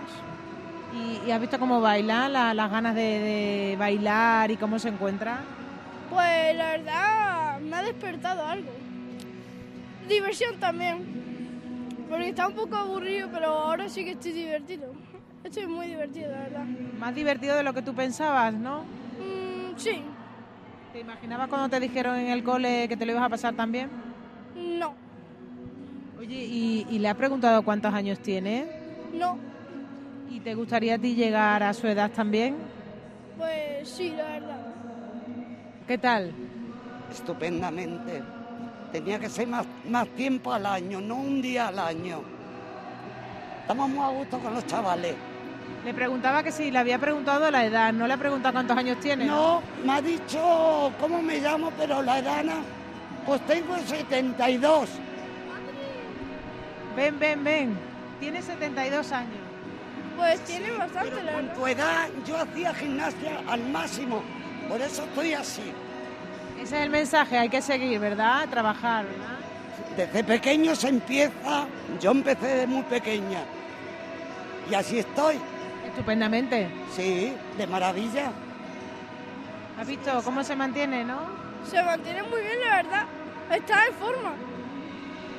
¿Y, 0.94 1.26
y 1.28 1.30
has 1.32 1.40
visto 1.40 1.58
cómo 1.58 1.80
baila, 1.80 2.28
la- 2.28 2.54
las 2.54 2.70
ganas 2.70 2.94
de, 2.94 3.00
de 3.02 3.76
bailar 3.78 4.50
y 4.50 4.56
cómo 4.56 4.78
se 4.78 4.88
encuentra? 4.88 5.38
Pues 6.10 6.54
la 6.56 6.70
verdad 6.72 7.58
me 7.60 7.76
ha 7.76 7.82
despertado 7.82 8.46
algo. 8.46 8.70
Diversión 10.08 10.58
también. 10.58 11.04
Porque 12.08 12.28
está 12.28 12.46
un 12.48 12.54
poco 12.54 12.76
aburrido, 12.76 13.28
pero 13.32 13.48
ahora 13.48 13.88
sí 13.88 14.04
que 14.04 14.12
estoy 14.12 14.32
divertido. 14.32 14.92
Estoy 15.42 15.66
muy 15.66 15.86
divertido, 15.88 16.30
la 16.30 16.38
verdad. 16.42 16.64
Más 16.98 17.14
divertido 17.14 17.56
de 17.56 17.62
lo 17.62 17.72
que 17.72 17.82
tú 17.82 17.94
pensabas, 17.94 18.52
¿no? 18.54 18.80
Mm, 18.82 19.76
sí, 19.76 20.02
¿Te 20.92 21.00
imaginabas 21.00 21.48
cuando 21.48 21.68
te 21.68 21.78
dijeron 21.78 22.16
en 22.16 22.28
el 22.28 22.42
cole 22.42 22.88
que 22.88 22.96
te 22.96 23.04
lo 23.04 23.12
ibas 23.12 23.24
a 23.24 23.28
pasar 23.28 23.54
también? 23.54 23.90
no, 24.56 24.94
Oye, 26.18 26.44
¿y, 26.46 26.86
y 26.90 26.98
le 26.98 27.08
has 27.08 27.16
preguntado 27.16 27.62
cuántos 27.62 27.92
años 27.92 28.18
tiene? 28.20 28.66
no. 29.12 29.36
¿Y 30.30 30.40
te 30.40 30.54
gustaría 30.54 30.94
a 30.94 30.98
ti 30.98 31.14
llegar 31.14 31.62
a 31.62 31.72
su 31.74 31.86
edad 31.86 32.10
también? 32.10 32.56
Pues 33.38 33.88
sí, 33.88 34.12
la 34.16 34.24
verdad. 34.24 34.58
¿Qué 35.86 35.98
tal? 35.98 36.32
Estupendamente. 37.12 38.22
Tenía 38.96 39.18
que 39.18 39.28
ser 39.28 39.46
más, 39.46 39.66
más 39.90 40.08
tiempo 40.08 40.54
al 40.54 40.64
año, 40.64 41.02
no 41.02 41.16
un 41.16 41.42
día 41.42 41.68
al 41.68 41.78
año. 41.78 42.22
Estamos 43.60 43.90
muy 43.90 44.02
a 44.02 44.08
gusto 44.08 44.38
con 44.38 44.54
los 44.54 44.66
chavales. 44.66 45.14
Le 45.84 45.92
preguntaba 45.92 46.42
que 46.42 46.50
si 46.50 46.70
le 46.70 46.78
había 46.78 46.98
preguntado 46.98 47.50
la 47.50 47.66
edad, 47.66 47.92
no 47.92 48.06
le 48.06 48.14
ha 48.14 48.16
preguntado 48.16 48.54
cuántos 48.54 48.74
años 48.74 48.98
tiene. 48.98 49.26
No, 49.26 49.60
me 49.84 49.92
ha 49.92 50.00
dicho 50.00 50.90
cómo 50.98 51.20
me 51.20 51.40
llamo, 51.40 51.70
pero 51.76 52.00
la 52.00 52.20
edad, 52.20 52.42
pues 53.26 53.44
tengo 53.44 53.76
72. 53.76 54.88
Ven, 56.96 57.18
ven, 57.18 57.44
ven. 57.44 57.78
Tiene 58.18 58.40
72 58.40 59.12
años. 59.12 59.40
Pues 60.16 60.40
tiene 60.46 60.70
bastante, 60.70 61.22
la 61.22 61.32
Con 61.32 61.48
tu 61.50 61.66
edad 61.66 62.08
yo 62.26 62.38
hacía 62.38 62.72
gimnasia 62.72 63.42
al 63.46 63.60
máximo, 63.68 64.22
por 64.70 64.80
eso 64.80 65.04
estoy 65.04 65.34
así. 65.34 65.70
Ese 66.60 66.76
es 66.78 66.82
el 66.84 66.90
mensaje, 66.90 67.38
hay 67.38 67.48
que 67.48 67.62
seguir, 67.62 67.98
¿verdad? 68.00 68.48
Trabajar, 68.48 69.04
¿verdad? 69.04 69.36
Desde 69.96 70.24
pequeño 70.24 70.74
se 70.74 70.88
empieza, 70.88 71.66
yo 72.00 72.10
empecé 72.10 72.46
de 72.46 72.66
muy 72.66 72.82
pequeña 72.82 73.40
y 74.70 74.74
así 74.74 74.98
estoy. 74.98 75.36
Estupendamente. 75.86 76.68
Sí, 76.94 77.34
de 77.56 77.66
maravilla. 77.66 78.30
¿Has 79.80 79.86
visto 79.86 80.22
cómo 80.24 80.42
se 80.42 80.56
mantiene, 80.56 81.04
no? 81.04 81.18
Se 81.68 81.82
mantiene 81.82 82.22
muy 82.22 82.40
bien, 82.40 82.60
la 82.60 82.76
verdad. 82.76 83.04
Está 83.50 83.86
en 83.86 83.94
forma. 83.94 84.32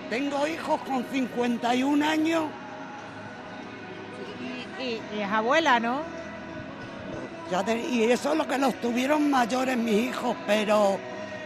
Tengo 0.10 0.48
hijos 0.48 0.80
con 0.82 1.04
51 1.04 2.08
años, 2.08 2.46
Y, 4.80 5.02
y 5.16 5.20
es 5.22 5.30
abuela, 5.30 5.80
¿no? 5.80 6.02
Ya 7.52 7.64
te- 7.64 7.80
y 7.80 8.04
eso 8.12 8.32
es 8.32 8.38
lo 8.38 8.48
que 8.48 8.58
los 8.58 8.74
tuvieron 8.82 9.30
mayores 9.30 9.78
mis 9.78 10.10
hijos, 10.10 10.36
pero 10.46 11.00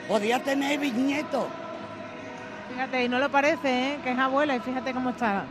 podía 0.07 0.41
tener 0.41 0.79
bisnietos. 0.79 1.45
Fíjate, 2.71 3.03
y 3.03 3.09
no 3.09 3.19
lo 3.19 3.29
parece, 3.29 3.93
¿eh? 3.93 3.99
Que 4.03 4.11
es 4.11 4.17
abuela 4.19 4.55
y 4.55 4.59
fíjate 4.59 4.93
cómo 4.93 5.09
está. 5.11 5.43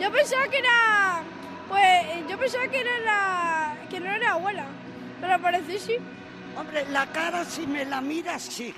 Yo 0.00 0.10
pensaba 0.12 0.46
que 0.48 0.58
era. 0.58 1.22
Pues 1.68 2.28
yo 2.28 2.38
pensaba 2.38 2.68
que 2.68 2.80
era 2.80 2.98
la. 3.04 3.76
que 3.88 4.00
no 4.00 4.06
era 4.12 4.32
abuela. 4.32 4.64
Pero 5.20 5.40
parece 5.40 5.78
sí. 5.78 5.96
Hombre, 6.58 6.84
la 6.90 7.06
cara 7.06 7.44
si 7.44 7.66
me 7.66 7.84
la 7.84 8.00
miras 8.00 8.42
sí, 8.42 8.74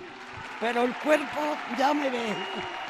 pero 0.61 0.83
el 0.83 0.95
cuerpo 0.97 1.41
ya 1.79 1.93
me 1.95 2.11
ve. 2.11 2.35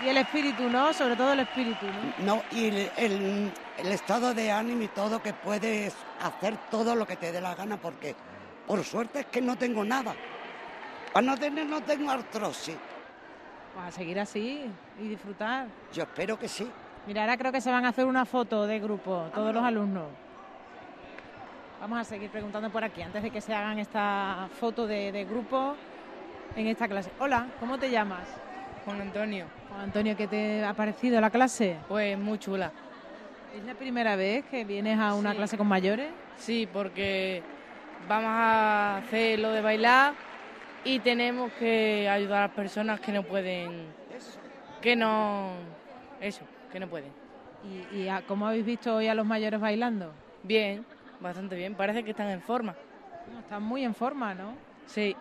Y 0.04 0.08
el 0.08 0.16
espíritu, 0.18 0.64
¿no? 0.68 0.92
Sobre 0.92 1.16
todo 1.16 1.32
el 1.32 1.40
espíritu, 1.40 1.86
¿no? 2.18 2.36
No, 2.36 2.42
y 2.52 2.66
el, 2.68 2.90
el- 2.96 3.52
el 3.78 3.92
estado 3.92 4.34
de 4.34 4.50
ánimo 4.50 4.82
y 4.82 4.88
todo, 4.88 5.22
que 5.22 5.32
puedes 5.32 5.94
hacer 6.22 6.56
todo 6.70 6.94
lo 6.96 7.06
que 7.06 7.16
te 7.16 7.30
dé 7.32 7.40
la 7.40 7.54
gana, 7.54 7.76
porque 7.76 8.14
por 8.66 8.82
suerte 8.84 9.20
es 9.20 9.26
que 9.26 9.40
no 9.40 9.56
tengo 9.56 9.84
nada. 9.84 10.14
Para 11.12 11.24
no 11.26 11.36
tener, 11.36 11.66
no 11.66 11.80
tengo 11.82 12.10
artrosis. 12.10 12.76
Pues 13.74 13.86
a 13.86 13.90
seguir 13.90 14.18
así 14.18 14.64
y 15.00 15.08
disfrutar. 15.08 15.66
Yo 15.92 16.02
espero 16.02 16.38
que 16.38 16.48
sí. 16.48 16.68
Mira, 17.06 17.22
ahora 17.22 17.36
creo 17.36 17.52
que 17.52 17.60
se 17.60 17.70
van 17.70 17.84
a 17.86 17.90
hacer 17.90 18.04
una 18.06 18.24
foto 18.26 18.66
de 18.66 18.80
grupo, 18.80 19.30
todos 19.34 19.54
los 19.54 19.64
alumnos. 19.64 20.06
Vamos 21.80 22.00
a 22.00 22.04
seguir 22.04 22.28
preguntando 22.30 22.70
por 22.70 22.82
aquí, 22.82 23.02
antes 23.02 23.22
de 23.22 23.30
que 23.30 23.40
se 23.40 23.54
hagan 23.54 23.78
esta 23.78 24.48
foto 24.58 24.86
de, 24.86 25.12
de 25.12 25.24
grupo 25.24 25.76
en 26.54 26.66
esta 26.66 26.88
clase. 26.88 27.12
Hola, 27.18 27.50
¿cómo 27.58 27.78
te 27.78 27.90
llamas? 27.90 28.28
Juan 28.84 29.00
Antonio. 29.00 29.50
Juan 29.68 29.80
Antonio, 29.82 30.16
¿qué 30.16 30.26
te 30.28 30.64
ha 30.64 30.74
parecido 30.74 31.20
la 31.20 31.30
clase? 31.30 31.80
Pues 31.88 32.18
muy 32.18 32.38
chula. 32.38 32.72
¿Es 33.52 33.64
la 33.64 33.74
primera 33.74 34.16
vez 34.16 34.44
que 34.46 34.64
vienes 34.64 34.98
a 34.98 35.14
una 35.14 35.30
Sí. 35.32 35.36
clase 35.36 35.58
con 35.58 35.66
mayores? 35.66 36.12
Sí, 36.36 36.66
porque 36.72 37.42
vamos 38.06 38.30
a 38.30 38.98
hacer 38.98 39.38
lo 39.38 39.50
de 39.52 39.60
bailar 39.62 40.14
y 40.84 41.00
tenemos 41.00 41.52
que 41.54 42.08
ayudar 42.08 42.38
a 42.38 42.42
las 42.46 42.52
personas 42.52 43.00
que 43.00 43.12
no 43.12 43.22
pueden, 43.24 43.94
que 44.80 44.96
no, 44.96 45.64
eso, 46.20 46.46
que 46.70 46.78
no 46.80 46.88
pueden. 46.88 47.12
¿Y, 47.62 47.82
y 47.94 48.08
a- 48.08 48.22
cómo 48.22 48.46
habéis 48.46 48.64
visto 48.64 48.94
hoy 48.94 49.08
a 49.08 49.14
los 49.14 49.26
mayores 49.26 49.60
bailando? 49.60 50.14
Bien, 50.42 50.86
bastante 51.18 51.56
bien. 51.56 51.74
Parece 51.74 52.04
que 52.04 52.10
están 52.10 52.28
en 52.30 52.40
forma. 52.40 52.76
No, 53.26 53.40
Están 53.40 53.62
muy 53.62 53.84
en 53.84 53.94
forma, 53.94 54.34
¿no? 54.34 54.56
Sí. 54.86 55.16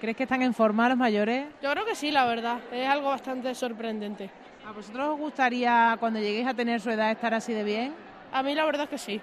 ¿Crees 0.00 0.16
que 0.16 0.22
están 0.24 0.42
en 0.42 0.54
forma 0.54 0.88
los 0.88 0.96
mayores? 0.98 1.46
Yo 1.62 1.70
creo 1.72 1.84
que 1.84 1.94
sí, 1.94 2.10
la 2.10 2.24
verdad. 2.24 2.58
Es 2.72 2.88
algo 2.88 3.08
bastante 3.08 3.54
sorprendente. 3.54 4.30
¿A 4.66 4.72
vosotros 4.72 5.08
os 5.08 5.18
gustaría, 5.18 5.96
cuando 5.98 6.20
lleguéis 6.20 6.46
a 6.46 6.54
tener 6.54 6.80
su 6.80 6.90
edad, 6.90 7.10
estar 7.10 7.34
así 7.34 7.52
de 7.52 7.64
bien? 7.64 7.94
A 8.32 8.42
mí 8.42 8.54
la 8.54 8.64
verdad 8.64 8.84
es 8.84 8.90
que 8.90 8.98
sí. 8.98 9.20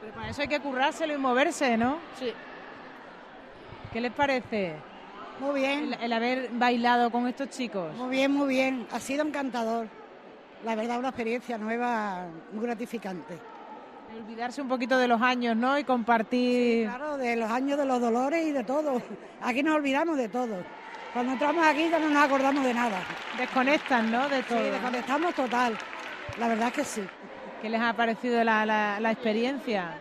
Pero 0.00 0.12
para 0.14 0.28
eso 0.28 0.42
hay 0.42 0.48
que 0.48 0.60
currárselo 0.60 1.14
y 1.14 1.16
moverse, 1.16 1.76
¿no? 1.76 1.96
Sí. 2.18 2.32
¿Qué 3.92 4.00
les 4.00 4.12
parece 4.12 4.74
Muy 5.40 5.60
bien, 5.60 5.92
el, 5.94 6.02
el 6.04 6.12
haber 6.12 6.50
bailado 6.52 7.10
con 7.10 7.26
estos 7.26 7.48
chicos? 7.50 7.94
muy 7.96 8.10
bien, 8.10 8.30
muy 8.32 8.48
bien. 8.48 8.86
Ha 8.92 9.00
sido 9.00 9.24
encantador. 9.26 9.86
La 10.64 10.74
verdad, 10.76 10.98
una 10.98 11.08
experiencia 11.08 11.58
nueva, 11.58 12.26
muy 12.52 12.64
gratificante. 12.64 13.38
Olvidarse 14.16 14.60
un 14.60 14.68
poquito 14.68 14.98
de 14.98 15.08
los 15.08 15.20
años, 15.22 15.56
¿no? 15.56 15.78
Y 15.78 15.84
compartir... 15.84 16.86
Claro, 16.88 17.16
de 17.16 17.36
los 17.36 17.50
años 17.50 17.78
de 17.78 17.86
los 17.86 18.00
dolores 18.00 18.44
y 18.46 18.52
de 18.52 18.64
todo. 18.64 19.00
Aquí 19.40 19.62
nos 19.62 19.76
olvidamos 19.76 20.16
de 20.16 20.28
todo. 20.28 20.56
Cuando 21.12 21.32
entramos 21.32 21.64
aquí 21.66 21.88
ya 21.90 21.98
no 21.98 22.08
nos 22.08 22.24
acordamos 22.24 22.64
de 22.64 22.74
nada. 22.74 22.98
Desconectan, 23.38 24.10
¿no? 24.10 24.28
De 24.28 24.42
todo. 24.42 24.58
Sí, 24.58 24.64
desconectamos 24.70 25.34
total. 25.34 25.76
La 26.38 26.48
verdad 26.48 26.68
es 26.68 26.74
que 26.74 26.84
sí. 26.84 27.02
¿Qué 27.60 27.68
les 27.70 27.80
ha 27.80 27.92
parecido 27.94 28.42
la, 28.44 28.66
la- 28.66 28.98
la 29.00 29.10
experiencia? 29.12 29.94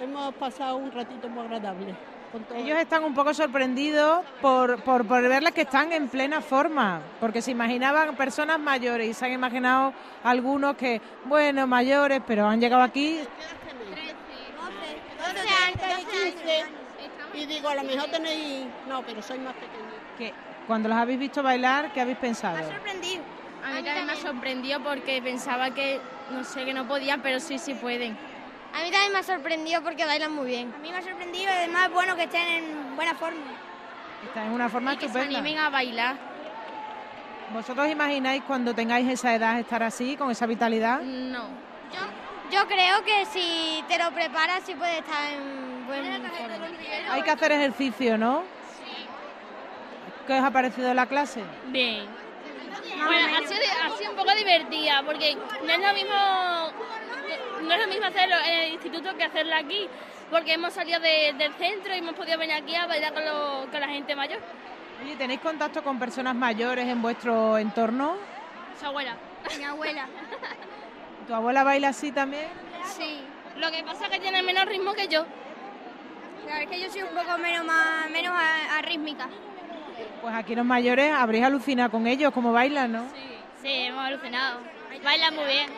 Hemos 0.00 0.34
pasado 0.34 0.76
un 0.76 0.90
ratito 0.90 1.28
muy 1.28 1.44
agradable. 1.44 1.94
Con 2.32 2.44
todo. 2.44 2.58
Ellos 2.58 2.78
están 2.78 3.04
un 3.04 3.14
poco 3.14 3.34
sorprendidos 3.34 4.24
por, 4.40 4.82
por, 4.82 5.06
por 5.06 5.22
verles 5.22 5.52
que 5.52 5.62
están 5.62 5.92
en 5.92 6.08
plena 6.08 6.40
forma, 6.40 7.00
porque 7.20 7.42
se 7.42 7.50
imaginaban 7.50 8.16
personas 8.16 8.58
mayores 8.58 9.08
y 9.08 9.14
se 9.14 9.26
han 9.26 9.32
imaginado 9.32 9.92
algunos 10.24 10.76
que, 10.76 11.00
bueno, 11.24 11.66
mayores, 11.66 12.20
pero 12.26 12.46
han 12.46 12.60
llegado 12.60 12.82
aquí 12.82 13.20
12 15.20 15.40
años, 15.48 16.06
15. 16.10 16.64
Y 17.34 17.46
digo, 17.46 17.68
a 17.68 17.74
lo 17.76 17.84
mejor 17.84 18.10
tenéis... 18.10 18.66
No, 18.88 19.02
pero 19.02 19.22
soy 19.22 19.38
más 19.38 19.54
pequeña. 19.54 19.88
que 20.18 20.32
cuando 20.66 20.88
los 20.88 20.98
habéis 20.98 21.18
visto 21.18 21.42
bailar, 21.42 21.92
¿qué 21.92 22.00
habéis 22.00 22.18
pensado? 22.18 22.58
sorprendido. 22.58 23.22
A 23.64 23.70
mí 23.72 23.82
también 23.82 24.06
me 24.06 24.12
ha 24.12 24.16
sorprendido 24.16 24.82
porque 24.82 25.20
pensaba 25.22 25.70
que, 25.72 26.00
no 26.30 26.44
sé, 26.44 26.64
que 26.64 26.72
no 26.72 26.86
podían, 26.86 27.20
pero 27.20 27.40
sí, 27.40 27.58
sí 27.58 27.74
pueden. 27.74 28.16
A 28.72 28.82
mí 28.82 28.90
también 28.90 29.12
me 29.12 29.18
ha 29.18 29.22
sorprendido 29.22 29.82
porque 29.82 30.04
bailan 30.04 30.32
muy 30.32 30.46
bien. 30.46 30.72
A 30.74 30.78
mí 30.78 30.90
me 30.90 30.98
ha 30.98 31.02
sorprendido 31.02 31.44
y 31.44 31.56
además 31.56 31.90
bueno 31.90 32.16
que 32.16 32.24
estén 32.24 32.46
en 32.46 32.96
buena 32.96 33.14
forma. 33.14 33.40
Están 34.24 34.46
en 34.46 34.52
una 34.52 34.68
forma 34.68 34.94
Y 34.94 34.96
que 34.96 35.00
se 35.02 35.06
estupenda. 35.06 35.38
animen 35.38 35.58
a 35.58 35.70
bailar. 35.70 36.16
¿Vosotros 37.52 37.88
imagináis 37.88 38.42
cuando 38.46 38.74
tengáis 38.74 39.08
esa 39.08 39.34
edad 39.34 39.58
estar 39.58 39.82
así, 39.82 40.16
con 40.16 40.30
esa 40.30 40.46
vitalidad? 40.46 41.00
No. 41.00 41.48
Yo 42.50 42.66
creo 42.66 43.04
que 43.04 43.26
si 43.26 43.84
te 43.88 43.98
lo 43.98 44.10
preparas 44.12 44.62
sí 44.64 44.74
puedes 44.74 44.98
estar 44.98 45.32
en 45.32 45.86
buen 45.86 46.04
forma. 46.04 47.12
Hay 47.12 47.22
que 47.22 47.30
hacer 47.30 47.52
ejercicio, 47.52 48.18
¿no? 48.18 48.42
¿Qué 50.26 50.34
os 50.34 50.44
ha 50.44 50.50
parecido 50.50 50.92
la 50.94 51.06
clase? 51.06 51.42
Bien. 51.68 52.06
Bueno, 53.04 53.36
ha 53.36 53.48
sido, 53.48 53.60
ha 53.84 53.96
sido 53.96 54.10
un 54.10 54.16
poco 54.16 54.32
divertida 54.34 55.02
porque 55.04 55.34
no 55.34 55.72
es 55.72 55.78
lo 55.80 55.92
mismo 55.92 56.14
no 57.62 57.74
es 57.74 57.80
lo 57.80 57.86
mismo 57.88 58.06
hacerlo 58.06 58.36
en 58.44 58.58
el 58.60 58.72
instituto 58.72 59.16
que 59.16 59.24
hacerlo 59.24 59.54
aquí 59.56 59.88
porque 60.30 60.52
hemos 60.54 60.72
salido 60.72 61.00
de- 61.00 61.34
del 61.38 61.52
centro 61.54 61.94
y 61.94 61.98
hemos 61.98 62.14
podido 62.14 62.38
venir 62.38 62.56
aquí 62.56 62.74
a 62.74 62.86
bailar 62.86 63.12
con, 63.12 63.24
lo- 63.24 63.66
con 63.70 63.80
la 63.80 63.88
gente 63.88 64.14
mayor. 64.14 64.40
Oye, 65.02 65.16
¿tenéis 65.16 65.40
contacto 65.40 65.82
con 65.82 65.98
personas 65.98 66.34
mayores 66.34 66.86
en 66.86 67.00
vuestro 67.02 67.56
entorno? 67.58 68.16
Su 68.78 68.86
abuela. 68.86 69.16
Mi 69.58 69.64
abuela. 69.64 70.06
¿Tu 71.26 71.34
abuela 71.34 71.64
baila 71.64 71.88
así 71.88 72.12
también? 72.12 72.46
Sí. 72.84 73.20
Lo 73.56 73.70
que 73.70 73.82
pasa 73.82 74.04
es 74.06 74.10
que 74.10 74.20
tiene 74.20 74.42
menos 74.42 74.64
ritmo 74.66 74.92
que 74.94 75.08
yo. 75.08 75.24
Claro, 76.44 76.60
es 76.62 76.68
que 76.68 76.80
yo 76.80 76.90
soy 76.90 77.02
un 77.02 77.10
poco 77.10 77.38
menos, 77.38 77.64
más, 77.64 78.10
menos 78.10 78.32
a- 78.34 78.78
arrítmica. 78.78 79.28
Pues 80.22 80.34
aquí 80.34 80.54
los 80.54 80.64
mayores 80.64 81.12
habréis 81.12 81.44
alucinado 81.44 81.90
con 81.90 82.06
ellos, 82.06 82.32
cómo 82.32 82.52
bailan, 82.52 82.92
¿no? 82.92 83.04
Sí, 83.62 83.68
hemos 83.84 84.04
alucinado. 84.04 84.60
Baila 85.04 85.30
muy 85.30 85.44
bien. 85.44 85.70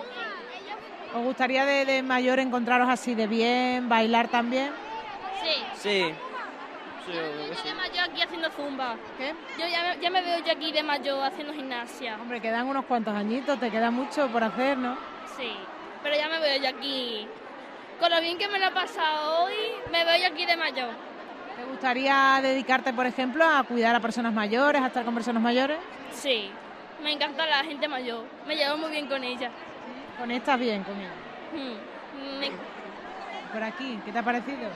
¿Os 1.15 1.23
gustaría 1.23 1.65
de, 1.65 1.85
de 1.85 2.03
mayor 2.03 2.39
encontraros 2.39 2.89
así 2.89 3.15
de 3.15 3.27
bien, 3.27 3.89
bailar 3.89 4.29
también? 4.29 4.71
Sí. 5.43 5.65
Sí. 5.75 6.15
Yo 7.13 7.63
de 7.65 7.75
mayor 7.75 8.11
aquí 8.11 8.23
haciendo 8.23 8.49
zumba. 8.51 8.97
¿Qué? 9.19 9.35
Yo 9.59 9.67
ya 9.67 9.83
me, 9.83 10.01
ya 10.01 10.11
me 10.11 10.23
veo 10.23 10.39
yo 10.39 10.53
aquí 10.53 10.73
de 10.73 10.83
mayor 10.83 11.25
haciendo 11.25 11.53
gimnasia. 11.53 12.17
Hombre, 12.21 12.41
quedan 12.41 12.69
unos 12.69 12.85
cuantos 12.85 13.15
añitos, 13.15 13.59
te 13.59 13.71
queda 13.71 13.91
mucho 13.91 14.29
por 14.29 14.45
hacer, 14.45 14.79
¿no? 14.79 14.97
Sí, 15.37 15.53
pero 16.03 16.17
ya 16.17 16.29
me 16.29 16.39
veo 16.39 16.63
yo 16.63 16.69
aquí. 16.69 17.27
Con 17.99 18.11
lo 18.11 18.21
bien 18.21 18.39
que 18.39 18.49
me 18.49 18.59
lo 18.59 18.67
he 18.67 18.71
pasado 18.71 19.45
hoy, 19.45 19.55
me 19.91 20.05
veo 20.05 20.17
yo 20.17 20.27
aquí 20.29 20.47
de 20.47 20.57
mayor. 20.57 20.91
¿Te 21.57 21.65
gustaría 21.65 22.41
dedicarte, 22.41 22.93
por 22.93 23.07
ejemplo, 23.07 23.45
a 23.45 23.63
cuidar 23.65 23.95
a 23.95 24.01
personas 24.01 24.33
mayores, 24.33 24.81
a 24.81 24.87
estar 24.87 25.05
con 25.05 25.15
personas 25.15 25.43
mayores? 25.43 25.79
Sí, 26.13 26.51
me 27.03 27.13
encanta 27.13 27.45
la 27.47 27.65
gente 27.65 27.89
mayor. 27.89 28.25
Me 28.47 28.57
llevo 28.57 28.79
muy 28.79 28.91
bien 28.91 29.09
con 29.09 29.23
ella. 29.23 29.51
Conectas 30.23 30.57
bien 30.61 30.85
con 30.85 30.95
ellos. 31.01 31.11
Mm, 31.53 32.39
me- 32.39 32.51
por 33.53 33.63
aquí. 33.65 33.99
¿Qué 34.05 34.13
te 34.13 34.19
ha 34.21 34.23
parecido? 34.23 34.71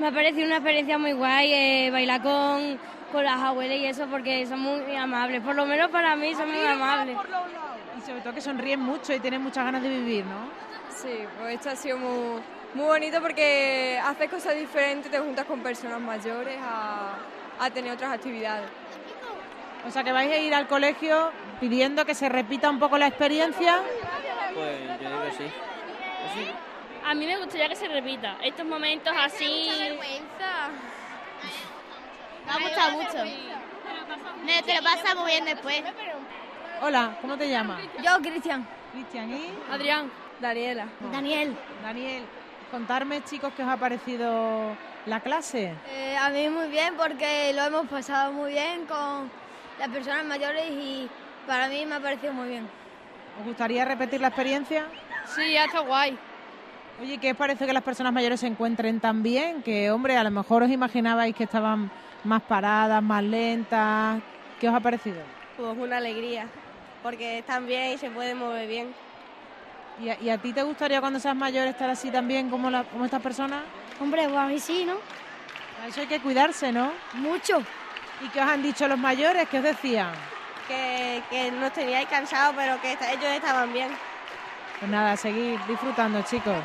Me 0.00 0.08
ha 0.08 0.10
parecido 0.10 0.44
una 0.44 0.56
experiencia 0.56 0.98
muy 0.98 1.12
guay 1.12 1.52
eh, 1.54 1.90
bailar 1.92 2.20
con, 2.20 2.76
con 3.12 3.22
las 3.24 3.40
abuelas 3.40 3.76
y 3.78 3.86
eso 3.86 4.08
porque 4.08 4.44
son 4.46 4.58
muy 4.58 4.96
amables. 4.96 5.40
Por 5.42 5.54
lo 5.54 5.66
menos 5.66 5.88
para 5.92 6.16
mí 6.16 6.34
son 6.34 6.50
muy 6.50 6.66
amables. 6.66 7.16
Y 7.96 8.00
sobre 8.08 8.20
todo 8.22 8.34
que 8.34 8.40
sonríen 8.40 8.80
mucho 8.80 9.12
y 9.14 9.20
tienen 9.20 9.40
muchas 9.40 9.64
ganas 9.66 9.84
de 9.84 9.88
vivir, 9.88 10.24
¿no? 10.26 10.48
Sí, 10.96 11.16
pues 11.38 11.54
esto 11.54 11.70
ha 11.70 11.76
sido 11.76 11.96
muy, 11.98 12.40
muy 12.74 12.86
bonito 12.86 13.20
porque 13.22 14.00
haces 14.04 14.28
cosas 14.28 14.56
diferentes, 14.56 15.12
te 15.12 15.20
juntas 15.20 15.44
con 15.46 15.60
personas 15.60 16.00
mayores 16.00 16.58
a, 16.60 17.14
a 17.60 17.70
tener 17.70 17.92
otras 17.92 18.14
actividades. 18.14 18.68
O 19.86 19.92
sea 19.92 20.02
que 20.02 20.10
vais 20.10 20.28
a 20.32 20.38
ir 20.38 20.52
al 20.54 20.66
colegio 20.66 21.30
pidiendo 21.60 22.04
que 22.04 22.16
se 22.16 22.28
repita 22.28 22.68
un 22.68 22.80
poco 22.80 22.98
la 22.98 23.06
experiencia. 23.06 23.80
Pues 24.58 25.00
yo 25.00 25.08
digo 25.08 25.22
que 25.22 25.30
sí. 25.30 25.52
Sí. 26.34 26.50
A 27.04 27.14
mí 27.14 27.26
me 27.26 27.36
gustaría 27.38 27.68
que 27.68 27.76
se 27.76 27.88
repita. 27.88 28.36
Estos 28.42 28.66
momentos 28.66 29.12
así. 29.16 29.70
Me 32.46 32.52
ha 32.52 32.58
gustado 32.58 32.92
mucho. 32.92 33.18
Me 34.44 34.62
te 34.62 34.74
lo 34.74 34.82
pasa 34.82 35.14
muy 35.14 35.30
bien 35.30 35.44
después. 35.44 35.82
Hola, 36.82 37.16
¿cómo 37.20 37.36
te 37.36 37.48
llamas? 37.48 37.80
Yo, 38.02 38.18
Cristian. 38.20 38.66
Cristian 38.92 39.30
y 39.30 39.54
Adrián. 39.70 40.10
Daniela. 40.40 40.86
Daniel. 41.12 41.56
Daniel. 41.82 42.24
Contarme, 42.70 43.22
chicos, 43.24 43.52
qué 43.56 43.62
os 43.62 43.68
ha 43.68 43.76
parecido 43.76 44.76
la 45.06 45.20
clase. 45.20 45.74
Eh, 45.88 46.16
a 46.16 46.30
mí 46.30 46.48
muy 46.48 46.68
bien 46.68 46.94
porque 46.96 47.52
lo 47.54 47.62
hemos 47.62 47.88
pasado 47.88 48.32
muy 48.32 48.52
bien 48.52 48.86
con 48.86 49.30
las 49.78 49.88
personas 49.88 50.24
mayores 50.24 50.70
y 50.70 51.08
para 51.46 51.68
mí 51.68 51.86
me 51.86 51.96
ha 51.96 52.00
parecido 52.00 52.32
muy 52.32 52.48
bien. 52.48 52.68
¿Os 53.40 53.44
gustaría 53.46 53.84
repetir 53.84 54.20
la 54.20 54.28
experiencia? 54.28 54.86
Sí, 55.34 55.52
ya 55.52 55.64
está 55.64 55.80
guay. 55.80 56.18
Oye, 57.00 57.18
¿qué 57.18 57.30
os 57.30 57.36
parece 57.36 57.66
que 57.66 57.72
las 57.72 57.82
personas 57.84 58.12
mayores 58.12 58.40
se 58.40 58.46
encuentren 58.48 58.98
tan 58.98 59.22
bien? 59.22 59.62
Que, 59.62 59.90
hombre, 59.90 60.16
a 60.16 60.24
lo 60.24 60.30
mejor 60.30 60.64
os 60.64 60.70
imaginabais 60.70 61.34
que 61.34 61.44
estaban 61.44 61.90
más 62.24 62.42
paradas, 62.42 63.00
más 63.02 63.22
lentas. 63.22 64.20
¿Qué 64.58 64.68
os 64.68 64.74
ha 64.74 64.80
parecido? 64.80 65.20
Pues 65.56 65.76
una 65.78 65.98
alegría, 65.98 66.46
porque 67.02 67.38
están 67.38 67.66
bien 67.66 67.92
y 67.92 67.98
se 67.98 68.10
pueden 68.10 68.38
mover 68.38 68.66
bien. 68.66 68.92
¿Y 70.02 70.08
a, 70.10 70.20
y 70.20 70.30
a 70.30 70.38
ti 70.38 70.52
te 70.52 70.62
gustaría 70.62 71.00
cuando 71.00 71.20
seas 71.20 71.36
mayor 71.36 71.66
estar 71.68 71.88
así 71.90 72.10
también 72.10 72.50
como, 72.50 72.70
la- 72.70 72.84
como 72.84 73.04
estas 73.04 73.22
personas? 73.22 73.60
Hombre, 74.00 74.24
pues 74.24 74.36
a 74.36 74.46
mí 74.46 74.58
sí, 74.58 74.84
¿no? 74.84 74.94
A 75.84 75.86
eso 75.88 76.00
hay 76.00 76.06
que 76.08 76.20
cuidarse, 76.20 76.72
¿no? 76.72 76.90
Mucho. 77.14 77.58
¿Y 78.24 78.28
qué 78.30 78.40
os 78.40 78.48
han 78.48 78.62
dicho 78.62 78.88
los 78.88 78.98
mayores? 78.98 79.48
¿Qué 79.48 79.58
os 79.58 79.64
decían? 79.64 80.10
Que, 80.68 81.22
que 81.30 81.50
nos 81.50 81.72
teníais 81.72 82.06
cansados, 82.08 82.54
pero 82.56 82.80
que 82.80 82.92
ellos 82.92 83.32
estaban 83.34 83.72
bien. 83.72 83.88
Pues 84.78 84.90
nada, 84.90 85.16
seguir 85.16 85.58
disfrutando, 85.66 86.22
chicos. 86.22 86.56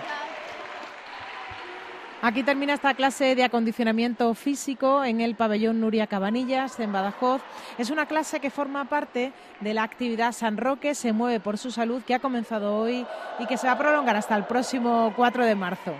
Aquí 2.26 2.42
termina 2.42 2.74
esta 2.74 2.94
clase 2.94 3.36
de 3.36 3.44
acondicionamiento 3.44 4.34
físico 4.34 5.04
en 5.04 5.20
el 5.20 5.36
pabellón 5.36 5.82
Nuria 5.82 6.08
Cabanillas, 6.08 6.80
en 6.80 6.94
Badajoz. 6.94 7.42
Es 7.78 7.90
una 7.90 8.06
clase 8.06 8.40
que 8.40 8.50
forma 8.50 8.86
parte 8.86 9.34
de 9.60 9.74
la 9.74 9.84
actividad 9.84 10.32
San 10.32 10.56
Roque 10.56 10.96
se 10.96 11.12
mueve 11.12 11.42
por 11.42 11.58
su 11.58 11.70
salud 11.70 12.02
que 12.04 12.14
ha 12.14 12.20
comenzado 12.20 12.78
hoy 12.78 13.06
y 13.40 13.46
que 13.46 13.58
se 13.58 13.68
va 13.68 13.74
a 13.74 13.78
prolongar 13.78 14.16
hasta 14.16 14.38
el 14.38 14.46
próximo 14.46 15.12
4 15.18 15.46
de 15.46 15.56
marzo. 15.56 15.94